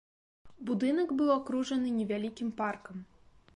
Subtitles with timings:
[0.69, 3.07] Будынак быў акружаны невялікім паркам.